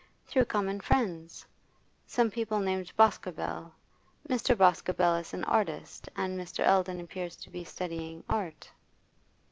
[0.25, 1.45] 'Through common friends
[2.07, 3.71] some people named Boscobel.
[4.27, 4.57] Mr.
[4.57, 6.63] Boscobel is an artist, and Mr.
[6.65, 8.71] Eldon appears to be studying art.